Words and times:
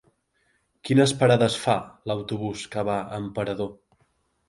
Quines 0.89 1.13
parades 1.19 1.59
fa 1.67 1.77
l'autobús 2.11 2.67
que 2.75 2.89
va 2.91 2.99
a 3.07 3.25
Emperador? 3.29 3.75